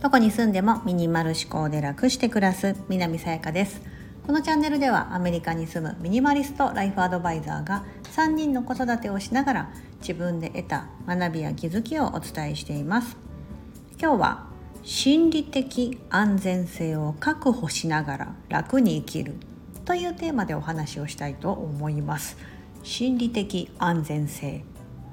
[0.00, 3.80] どこに住んでもミニマル思考で楽して暮らす南さやかです。
[4.26, 7.84] このチャンネルではアメリカに住むミニマリストライフアドバイザーが
[8.14, 13.16] 3人の子育てをしながら自分で得た学びや気づきをお伝えしています。
[14.00, 14.46] 今日は
[14.82, 19.34] 心理的安全性を確保しながら楽に生きる
[19.84, 22.36] というテーマでお話をしたいと思います。
[22.82, 24.64] 心理的安全性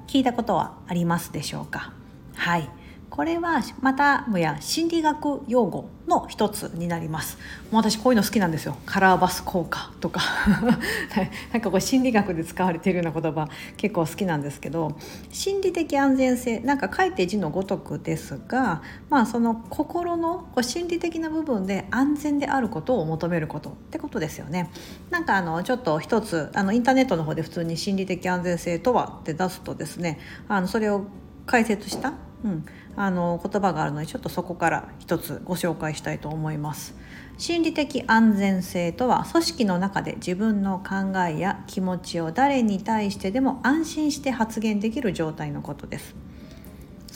[0.06, 1.92] 聞いたことはありますでしょうか？
[2.34, 2.68] はい。
[3.14, 7.38] これはまたもや心理学用語の一つになります。
[7.70, 8.76] もう私こういうの好きなんですよ。
[8.86, 10.20] カラーバス効果とか。
[11.52, 14.96] なんかこう心理学で使われているような言葉結構好きなんですけど
[15.30, 24.72] 心理的安全性なんか書いて字のごとくですがまあその心のこう心理的な部分で安全であることを求めることってことですよね。
[25.10, 30.18] なんかあのちょっと一つあのインターネットの方で普通に心理的安全性とはって出すとですね
[30.48, 31.04] あのそれを
[31.46, 36.94] 解説した、うん、あの言葉があるのでちょっとそこから一つご紹介したいと思います。
[37.38, 46.14] 心理的安全性とは組織の中で自分の考えや気持ちを誰に対してでも安心して発言できる状態のことです。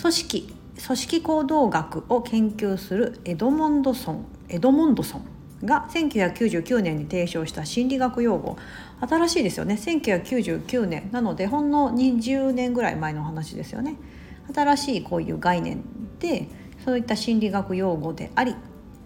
[0.00, 0.54] 組織
[0.86, 8.56] 組織行動学を研究するエドモンドソンエドモンドソンが1999年に提唱した心理学用語
[9.00, 13.96] 新しいですよね1999年なのでほんの20年ぐらい前の話ですよね。
[14.54, 15.82] 新しいこういう概念
[16.18, 16.48] で
[16.84, 18.54] そういった心理学用語であり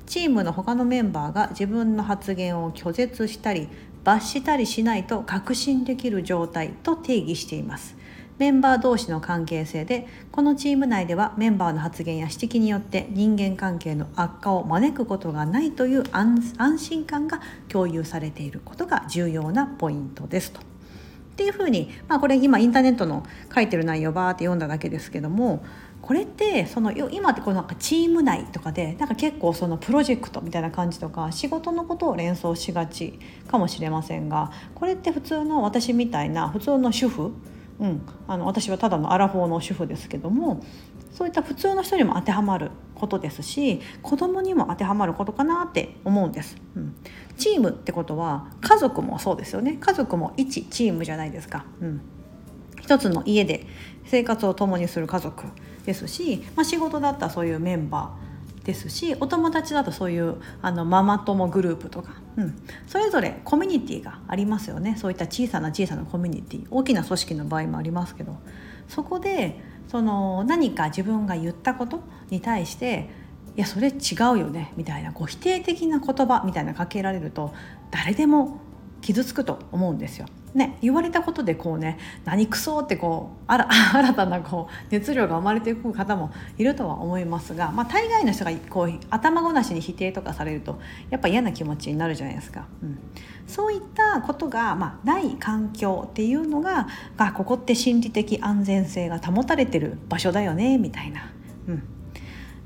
[0.07, 3.69] チームの他のメンバーが自分の発言を拒絶したり
[4.05, 7.97] 罰したりしないと確信できる状態と定義しています
[8.39, 20.72] メンバー同士の関係性でこのチーム内ではメンバーの発言や指摘によって人間関係の悪化を招くことがないという安心感が共有されていることが重要なポイントですと。
[21.33, 25.65] っていうふうに、まあ、これ今インターネットの書いてる内容バーって読んだだけですけども
[26.03, 37.33] これってその今ってこのなんかチーム内とかでなんか結構そのプロジェクトみたいな感じとか仕事のことを連想しがちかもしれませんがこれって普通の私みたいな普通の主婦
[37.81, 40.63] うん、あの私はただのアラフォーの主婦ですけども
[41.13, 46.57] そういった普通の人にも当てはまることですし子供にも当てはまることかなって思うんです。
[46.75, 46.95] うん、
[47.37, 49.77] チームってことは家族もそうですよね。
[49.81, 51.65] 家族も一チームじゃないですか。
[51.81, 52.01] うん、
[52.81, 53.67] 一つの家で
[54.05, 55.45] 生活を共にする家族
[55.85, 62.55] ですし、まあ、仕事だったらそういうメンバーですしお友達だとそういうあのママ友グループとか、うん、
[62.87, 64.97] それぞれコミュニティがありますよね。
[64.97, 66.67] そういった小さな小さなコミュニティ。
[66.71, 68.37] 大きな組織の場合もありますけど。
[68.89, 72.01] そこでその何か自分が言ったこと
[72.31, 73.11] に対して
[73.57, 77.53] いやそれ違うよねみたいなこう否定的な言葉みたいなかけられると
[77.91, 78.59] 誰でも
[79.03, 80.27] 傷つくと思うんですよ。
[80.55, 92.67] ね、言われたことでこうね何くそってこう 新たなこう熱量が生まれていく方もいるとは思いますが、まあ、大概の人がこう頭ごなしに否定とかされるとやっぱ嫌な気持ちになるじゃないですか。
[92.83, 92.99] うん、
[93.47, 96.87] そういったことが、まあ、ない環境っていうのが
[97.17, 101.33] あここって心理的安全性が保たれてる場所だよねみたいな。
[101.67, 101.83] うん、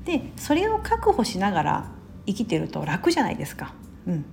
[0.03, 1.91] でそれを確保しながら
[2.25, 3.73] 生きてると楽じゃないですか。
[4.05, 4.25] うん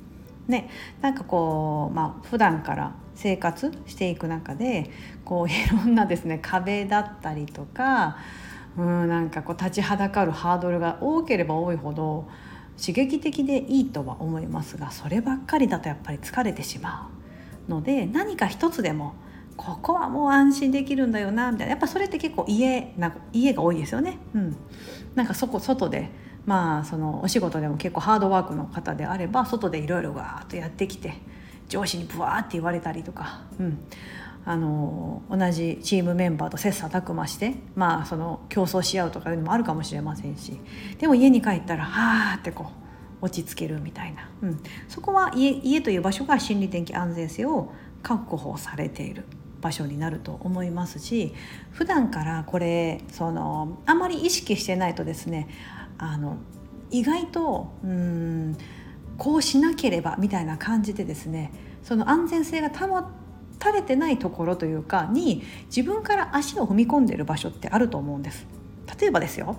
[0.48, 0.68] ね、
[1.00, 4.90] なんかこう、まあ普段から生活していく中で
[5.24, 8.16] こう いろんなですね壁だったりとか
[8.76, 12.28] うんなんかこう立ちはだかるハードルが多ければ多いほど
[12.76, 17.08] 刺激的でいいとは思いますがそればっかりだとやっぱり疲れてしま
[17.68, 19.14] うので何か一つでも
[19.56, 24.18] ここはもう安心できるんだよなみたいなやっぱそれって結構家な家が多いですよね。
[24.34, 24.56] うん、
[25.14, 26.10] なんかそこ外で
[26.46, 31.14] まあそのお仕事でも結構ハードワークの方であれば外でいろいろわーっとやってきて
[31.68, 33.78] 上司にブワーって言われたりとか、うん、
[34.44, 40.60] あの同じチームメンバーと切磋琢磨してまあその競争し合うとかいうのもあるかもしれませんし
[40.98, 42.70] でも家に帰ったらはあってこ
[43.22, 47.72] う落ち着けるみたいな、うん、そこは家家という場所が心理的安全性を
[48.02, 49.24] 確保されている
[49.62, 51.32] 場所になると思いますし
[51.72, 55.48] 普段からこれそのあまり意識してないとですね
[55.98, 56.36] あの
[56.90, 58.56] 意外とうん
[59.18, 61.52] こうしなければみたいな感じでですね
[61.82, 63.02] その安全性が保
[63.58, 68.46] たれてないところというかに自分から足を踏み込んでいる場所ってあると思うんです。
[69.00, 69.56] 例えばですよ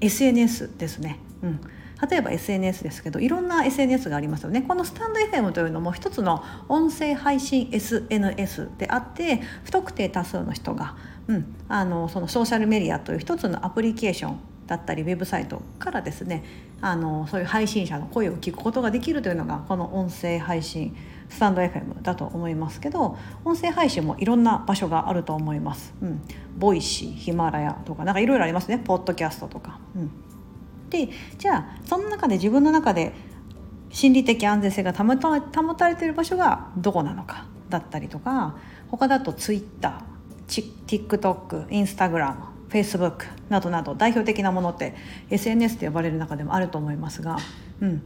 [0.00, 1.60] SNS ですね、うん、
[2.08, 4.62] 例えば SNS ですけどいろんな SNS がありますよね。
[4.62, 10.96] このスタンド FM というのも一つの音声配信 SNS であって不特定多数の人が、
[11.28, 14.40] うん、あのそのソーシャルメディアという一つのアプリケーション
[14.70, 16.44] だったりウェブサイトからですね
[16.80, 20.96] あのそういう配信者の声を聞くことができるというのがこの音声配信
[21.28, 25.92] スタンド FM だと思いますけど音声配信もいろんな場所があると思います。
[26.00, 26.22] うん、
[26.56, 29.80] Voicy Himalaya とかなんかいろいろありますねポッドキャストとか。
[29.96, 30.10] うん、
[30.88, 33.12] でじゃあその中で自分の中で
[33.90, 38.56] 心理的安全性が保た保たれている場所がどこなのかだったりとか
[38.88, 40.00] 他だと Twitter、
[40.46, 44.94] TikTok、Instagram、Facebook などなど代表的なものって
[45.30, 47.36] SNS と呼ばれる中でもあると思いますが、
[47.80, 48.02] うん、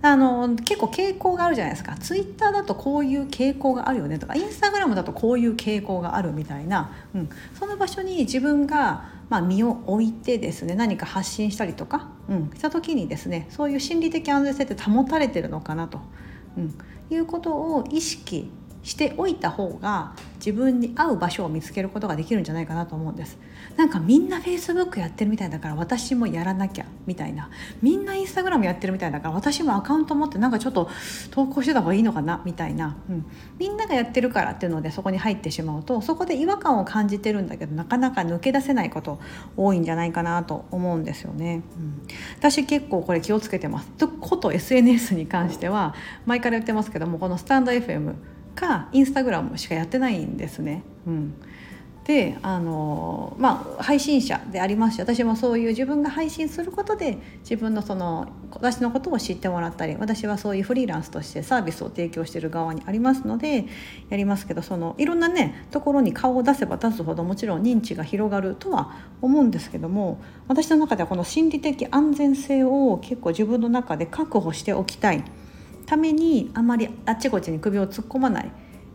[0.00, 1.96] あの結構傾向があるじゃないですか。
[1.96, 7.28] ツイッターだとこういう傾向があるよねとかインスタグラムだとこういう傾向があるみたいな、うん、
[7.58, 16.00] その場所に自分が、まあ、身を置いてですね何か発信したりとか、うん、した時にですねそういう心理的安全性って保たれてるのかなと、
[16.56, 16.74] うん、
[17.10, 18.50] いうことを意識
[18.88, 23.38] しておいた方が自分に合う場所を見つけることができるんじゃないかなと思うんです。
[23.76, 27.50] なんかみんな Facebook やってるみたいだから私もやらなきゃみたいな。
[27.82, 30.88] みんな Instagram やってるみたいだから私もアカウント持ってなんかちょっと
[31.30, 33.26] 投稿してた方がいいのかなみたいな、うん、
[33.58, 39.20] みんながやってるからっていうのでそこに入ってしまうとそこで違和感を感じてるんだけどなかなか抜け出せないこと
[39.56, 42.02] 多いんじゃないかなと思うんですよね、うん、
[42.38, 43.88] 私結構これ気をつけてます。
[44.20, 45.94] こと SNS に関しては
[46.24, 48.14] 前から言ってますけどもこのスタンド FM
[48.58, 50.82] かインスタグラムしかやってないんですね。
[51.06, 51.34] うん、
[52.04, 63.66] であのまあ配信者でありますし私もそういう自分が配信することで自分のその私のことを知ってもらったり私はそういうフリーランスとしてサービスを提供している側にありますので
[64.08, 75.22] やりますけどそのいろんなねところに顔を出せば出すほどもちろん認知が広がるとは思うんですけども私の中ではこの心理的安全性を結構自分の中で確保しておきたい。
[75.88, 78.52] ためにあまりあっちこっちに首を突っ込まない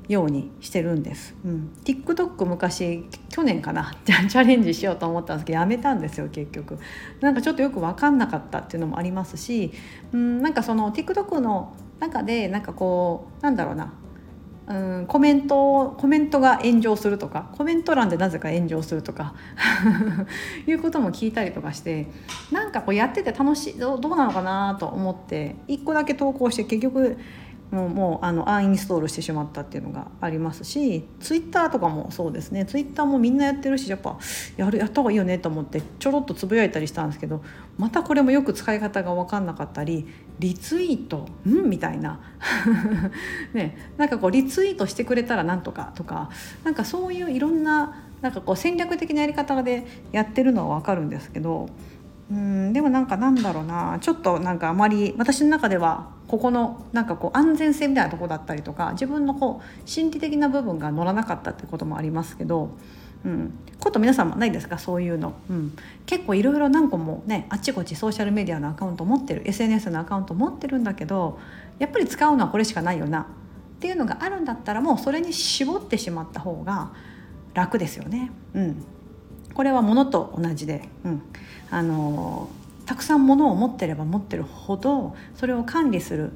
[0.10, 6.78] ようにしてるんです、うん、TikTok 昔去年かな チャレンジしようと思ったんですけどやめたんですよ結局。
[7.20, 9.72] なんかちょっとよく分かんなかったっていうのもありますし、
[10.12, 13.92] うん、なんかその TikTok の中でなんかこうなんだろうな
[14.68, 19.34] うんコメントコメントが炎上するとかコメント欄でなぜか炎上するとか
[20.66, 22.08] いうことも聞いたりとかして
[22.52, 27.18] なんかこうやってて楽しいどうなのかなと思って1個だけ投稿して結局
[27.74, 32.68] もうもうあのアンインストールしてしまったっていうのがありますしツイッターとかもそうですね。
[32.68, 34.20] ツイッターもみんなやってるしやっぱ
[34.58, 37.44] やるやった方がいいよねと思ってちょろっとつぶやいたりしたんですけど
[37.80, 42.20] またこれもよく使い方が分かんなかったりリツイートんみたいな。
[43.56, 46.30] ねなんかこうリツイートしてくれたらなんとかとか
[46.64, 51.70] なんかそういういろんななんかこう戦略的なやり方でやってるのは分かるんですけど
[52.32, 53.98] うんでもなんかなんだろうな。
[54.00, 62.70] ちょっとなんかあまり私の中ではここのなんかこう安全性みたいなとこだったりとか自分のこう心理的な部分が乗らなかったってこともありますけど、
[63.26, 64.78] うん、こと皆さんもないですか？
[64.78, 71.40] そういうの、うん、結構いろいろ何個もねあっちこっちソーシャルメディアのアカウント持ってる SNS のアカウント持ってるんだけど
[71.80, 73.22] やっぱり使うのはこれしかないよな。
[73.22, 73.26] っ
[73.84, 76.94] ていうのがあるんだったらもうそれに絞ってしまった方が
[77.54, 78.32] 楽ですよね。
[78.54, 78.86] うん。
[79.54, 81.22] これは物と同じで、うん、
[81.70, 82.48] あの
[82.86, 86.32] たくさん物を持ってれば持ってるほどそれを管理する、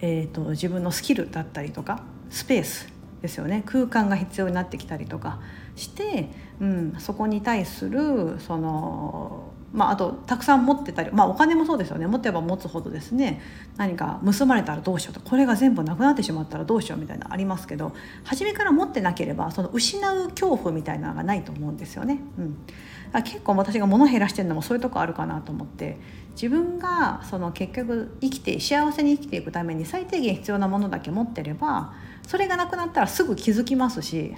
[0.00, 2.88] えーと、自分のスキルだったりとかスペース
[3.22, 3.62] ですよね。
[3.66, 5.40] 空間が必要になってきたりとか
[5.76, 6.30] して、
[6.60, 12.06] うん、そこに対するそのまあ、あとたくさん持ってたり、まあ、お金もそうですよね。
[12.06, 13.40] 持てば持つほどですね。
[13.76, 17.92] 何か盗まれたらどうしようとこれが全部なくなってしまったらどうしようみたいなありますけど
[18.24, 22.20] 初めから持ってなければその失う恐怖みたいなのがないと思うんですよね。
[22.38, 25.98] うん、結構私が物減らしてるのもそういうとこあるかなと思って
[26.32, 31.92] 自分がその結局生きて幸せに生きていくために最低限必要なものだけ持ってれば
[32.26, 34.34] それがなくなったらすぐ気づきますし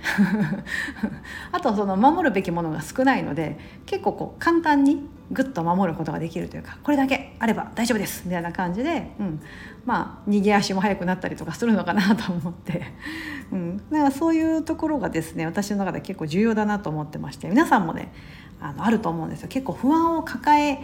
[1.53, 9.41] あとその守るべきものが少ないので結構こう簡単にぐっと守ることができるというかこれだけあれば大丈夫ですみたいな感じで、うん、
[9.85, 12.83] まあ逃げ足も速くなったりとかするのかなと思って、
[13.52, 18.12] うん、だからそういうところがですね私の中で結構重要だなと思ってまして皆さんもね
[18.61, 19.49] あのあると思うんですよ。
[19.49, 20.79] 結構不安を抱え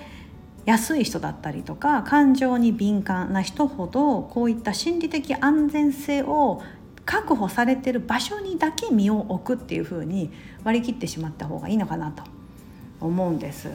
[0.64, 6.62] やすい人だったりとか感情に敏感な人ほどこういった心理的安全性を
[7.06, 10.30] 確保されてる場所にだけ身を置くっていう風に
[10.64, 12.22] 割り切ってしまった方がいいのかなと
[13.00, 13.70] 思うんです。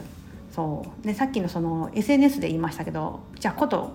[0.54, 3.94] そうでさっきのその SNS で言いましたけどじゃあこと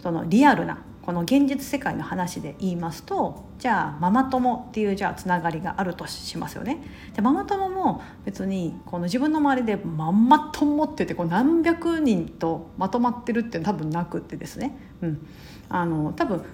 [0.00, 6.82] そのリアルなこの現実世界の話で言いますとじゃあママ友っていうじゃあつながりがあるとしますよね。
[7.14, 15.26] でママ友も別にこの自分の周りでママ友って言ってこう何百人とまとまってるっていうのは多分なくってですね、うん、
[15.68, 16.44] あの多分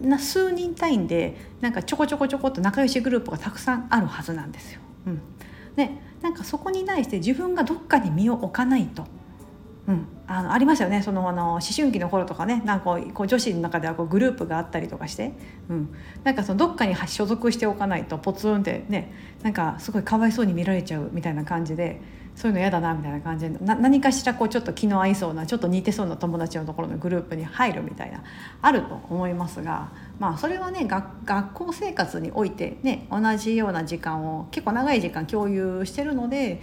[0.00, 4.80] な数人単位でなんかちょこちょこちょこっと仲良しグループがたくさんあるはずなんですよ。
[5.06, 5.20] うん、
[5.76, 5.90] で
[6.22, 9.04] なんかそこに対して自分がどっかに身を置かないと、
[9.86, 11.02] うん、あのありましたよね。
[11.02, 12.62] そのあの思春期の頃とかね。
[12.64, 15.32] なんかこう女子の中ではこうグループがあったりとかして、
[15.68, 15.94] うん、
[16.24, 19.12] なんかそのどっかに所属しておかないとポツンってね。
[19.42, 22.00] なんかすごいかわいそうに見られちゃうみたいな感じで。
[22.38, 28.22] そういうの嫌だなみたいな感じでな何かしらこうちょっと気の合いそうなちょっと似てそうな友達のところのグループに入るみたいな
[28.62, 29.90] あると思いますが
[30.20, 36.60] まあそれはね学校生活においてね同じような時間を結構長い時間共有してるので。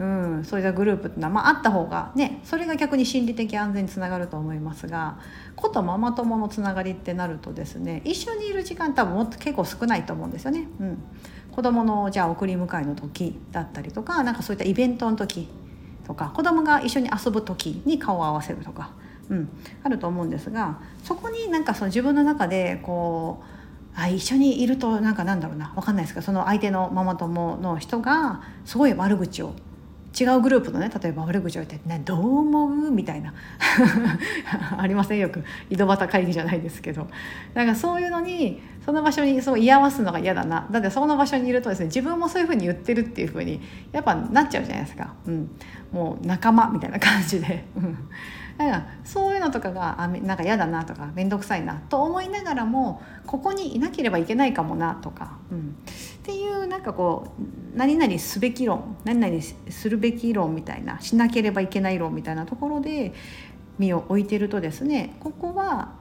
[0.00, 5.18] うん、そういったグループっていうのは、まあ、あった方がねそれが逆に心理的安全につながると思いますが
[5.56, 10.68] 子とママ友のつながりってなるとですね一緒にいる時間多分もっと結構少ないと思うんですよね。
[10.80, 11.02] うん、
[11.52, 15.48] 子供のじゃあ送り迎えの時だったりとかなんかそういったイベントの時
[16.06, 18.92] とか子供が一緒に遊ぶ時に顔を合わせるとか、
[19.28, 19.50] うん、
[19.82, 23.60] あると思うんですがそこになんかその自分の中でこう
[23.94, 29.52] あ一緒にいるとなんかなんだろうな分かんないですけどその相手のママ友の人がすごい悪口を
[30.18, 33.32] 違うグループのね例えば悪口を言って「ね、どう思う?」みたいな。
[34.78, 37.08] ありませんよく井戸端会議じゃないですけど。
[37.54, 40.66] なんかそういうのにその場所にそう居合わすのが嫌だな。
[40.70, 43.60] だってその場所にいるとですね自分もそういうふうに言ってるっていうふうに
[43.92, 45.50] やっぱなっちゃうじゃないですか、うん、
[45.92, 47.64] もう仲間みたいな感じで。
[48.60, 55.62] だからそういうのとかがあなんか嫌だなとか面倒くさいなと思いながらもここにいなければいけないかもなとか、うん、っ
[56.22, 57.32] ていうなんかこ
[57.74, 63.14] う何々すべき論何々するべき論みたいなしなければいけない論みたいなところで
[63.78, 65.94] 身を置いてるとですねここは、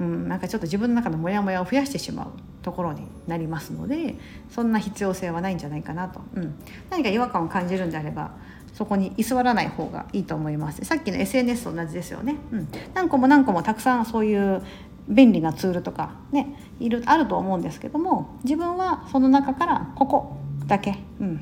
[0.00, 2.26] うん、なんかちょっと自分の中のモヤモヤを増やしてしまう
[2.62, 4.16] ところになりますので
[4.50, 6.54] そんな必要性はないんじゃないかなと、うん、
[6.90, 8.32] 何か違和感を感じるんであれば
[8.74, 10.84] そこに居座らない方がいいと思います。
[10.84, 14.62] さっきの SNS と同じですよね、うん、何個も何個もたくさんそういう
[15.08, 21.40] 便利なツールとかねいるあると思うんですけども自分はその中からここだけ、うん。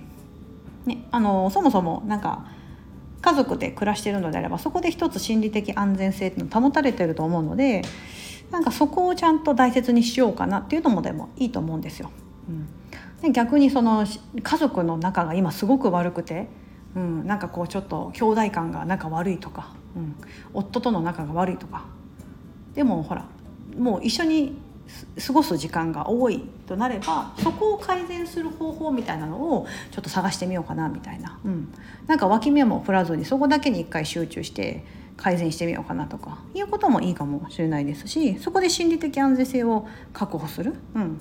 [0.85, 2.47] ね、あのそもそもなんか
[3.21, 7.83] 家族で暮らしているのであればそこで一つ心理的安全性っていうの保たれてると思うので
[8.51, 12.11] なんかそこをちゃんと大切にしようかなっていうのもでもいいと思うんですよ。
[12.49, 12.69] うん、
[13.23, 14.05] で逆にその
[14.43, 16.49] 家族の仲が今すごく悪くて
[16.95, 20.17] うん、なんかこうちょっと兄弟感が仲悪いとか、うん、
[20.53, 21.85] 夫との仲が悪いとか。
[22.75, 23.27] でもほら
[23.77, 24.57] もう一緒に
[25.25, 31.73] 過ごす時間が多いとなればそこを改善する方法みたいなのをちょっと探してみようかなみたいな、うん、
[32.07, 34.85] なんか脇目も振らずにそこだけに一回集中して
[35.17, 36.39] 改善してみようかなとか。
[36.55, 41.19] いうこともいいかもしれないですしそこで心理的安全性を確保する、うん、っ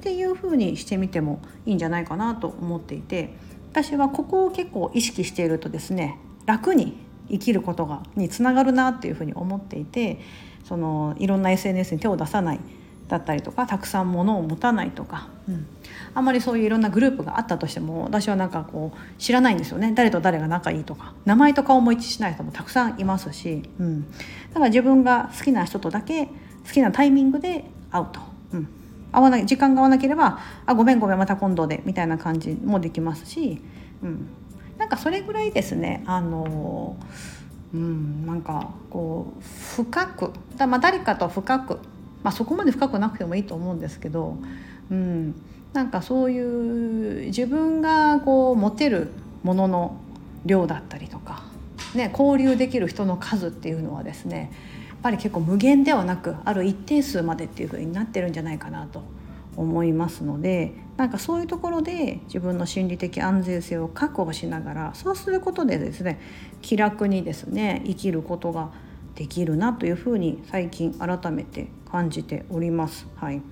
[0.00, 3.51] ていうふうにしてみてもいいんじゃないかなと思っていて。
[3.72, 6.98] 私はここを結構意識しているとですね楽に
[7.30, 10.20] 生きることがにつながるなっていうふうに思っていて
[10.64, 12.60] そのいろんな SNS に手を出さない
[13.08, 15.66] だったりとかたくさん物を持たないとか、うん、
[16.14, 19.92] あんまりそういういろんなグループがあったとしても私はなんかこう知らないんですよね。
[19.94, 21.14] 誰と誰が仲いいとか。
[21.24, 26.32] 名前と顔も一致しない人もたくさんいますし、うん、だから自分が好きな人とだけ好
[26.72, 28.20] きなタイミングで会うと。
[28.52, 28.81] うん。
[29.12, 33.62] 合わない時間が合わなければ「あごめんごめんまた今度で」みたいな感じもできますし、
[34.02, 34.26] うん、
[34.78, 36.96] なんかそれぐらいですねあの
[37.74, 41.78] うん、なんかこう深くだまあ誰かと深く、
[42.22, 44.36] まあ、そこまで深くなくてもいいと思うんですけど、
[44.90, 45.34] うん、
[45.72, 49.08] なんかそういう自分がこう持てる
[49.42, 49.96] ものの
[50.44, 51.44] 量だったりとか、
[51.94, 54.52] ね、交流できる人の数っていうのはですね
[55.02, 59.02] ぱり結構無限ではなくある一定数までっていう風になってるんじゃないかなと
[59.56, 66.20] 思いますのでなんかそういうところで自分の心理的安全性を確保しながらそうすることでですね
[66.62, 68.70] 気楽にですね生きることが
[69.14, 73.06] できるなというふうに最近改めて感じております。
[73.16, 73.42] はい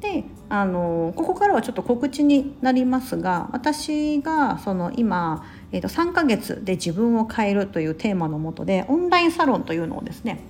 [0.00, 10.44] であのここからはちょっと告知になりますが私がその今、えー、と3ヶ月で自分を変えるというテーマのもとでオンラインサロンというのをですね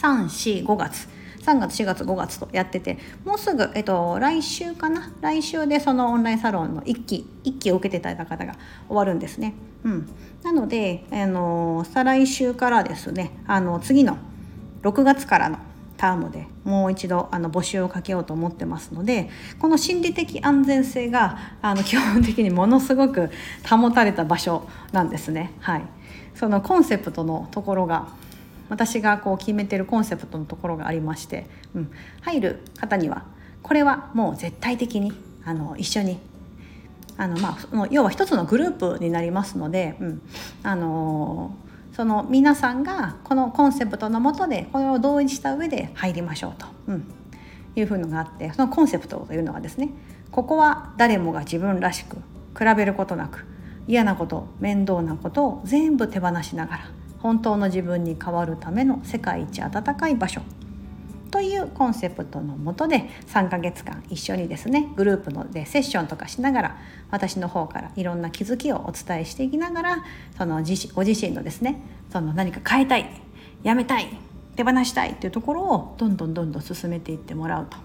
[0.00, 1.08] 345月
[1.46, 5.12] 3月4月5月とやっててもうすぐ、えっと、来週かな？
[5.20, 8.54] 来週でそのオンラインサロンの1期1期を受けていただいた方が
[8.88, 9.54] 終わるんですね。
[9.84, 10.08] うん、
[10.42, 14.18] なので、あの再来週からですねあの次の
[14.82, 15.58] 6月からの
[15.96, 23.30] タームでもう一度あの募集をかけようと思ってますのでこの心理的安全性があの基本的にものすごく
[23.68, 25.52] 保たれた場所なんですね。
[25.60, 25.86] はい、
[26.34, 28.08] そのコンセプトのところが
[28.68, 31.90] 私がこう決めてるコンセプトのところがありまして、うん、
[32.22, 33.24] 入る方には
[33.62, 35.12] これはもう絶対的に
[35.44, 36.18] あの一緒に
[37.16, 40.22] あの、まあ、要は一つのグループになりますので、うん、
[40.62, 41.54] あの
[41.92, 47.12] その皆さんがこのコンセプトのもとでこれを同意した上で入りましょうと、うん、
[47.74, 49.90] いうふうのがあってそのコンセプトというのはですね
[50.30, 53.46] ここは誰もが自分らしく比べることなく
[53.88, 56.90] 嫌なこと面倒なことを全部手放しながら
[57.26, 60.42] 本当の自分に変わるための世界一温かい場所
[61.32, 66.78] というコンセプトのもとで3ヶ月間一緒にですねグループのでセッションとかしながら
[67.10, 70.04] 私の方からいろんな気づきをお伝えしていきながら
[70.38, 71.80] その自ご自身のですね
[72.12, 73.10] その何か変えたい
[73.64, 74.06] やめたい
[74.54, 77.76] 手放したいっていうところをどんどんどんどん進めていってもらうと。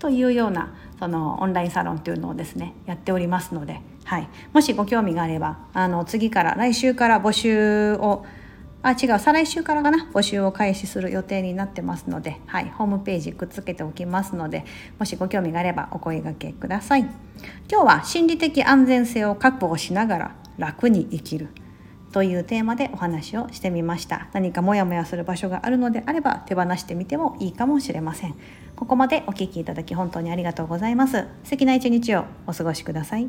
[0.00, 8.24] というようなそのオンラインサロンというのをですねやっておりますので、はい、もしご興味があればあの次から来週から募集を
[8.82, 10.08] あ違う再来週からかな？
[10.14, 14.64] 募集を開始する予定になってますので、はい、ホームページくっつけておきますので
[15.00, 17.00] もしご興味があればお声がけください。
[17.68, 21.48] 今日は心理的安全性を確保しながら楽に生きる。
[22.12, 24.28] というテーマでお話をしてみました。
[24.32, 28.36] 何かモヤモヤする場所があるのであれば手放してみてもいいかもしれません。
[28.76, 31.26] ここまでお聴きいただき本当にありがとうございます。
[31.42, 33.26] 素敵な一日をお過ごしください。